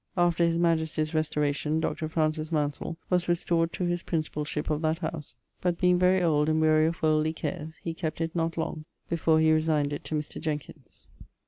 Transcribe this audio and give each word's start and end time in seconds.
After 0.17 0.43
his 0.43 0.57
majestie's 0.57 1.13
restauration 1.13 1.79
Dr. 1.79 2.09
Maunsell 2.15 2.97
was 3.11 3.29
restored 3.29 3.71
to 3.73 3.83
his 3.83 4.01
principallship 4.01 4.71
of 4.71 4.81
that 4.81 4.97
house, 4.97 5.35
but 5.61 5.77
being 5.79 5.99
very 5.99 6.23
old 6.23 6.49
and 6.49 6.59
wearie 6.59 6.87
of 6.87 7.03
worldly 7.03 7.33
cares, 7.33 7.77
he 7.83 7.93
kept 7.93 8.19
it 8.19 8.35
not 8.35 8.57
long, 8.57 8.85
before 9.09 9.39
he 9.39 9.51
resigned 9.51 9.93
it 9.93 10.03
to 10.05 10.15
Mr. 10.15 10.41
Jenkins. 10.41 11.07